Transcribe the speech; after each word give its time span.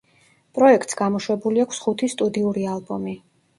პროექტს 0.59 0.97
გამოშვებული 1.01 1.63
აქვს 1.65 1.83
ხუთი 1.85 2.11
სტუდიური 2.17 2.67
ალბომი. 2.75 3.17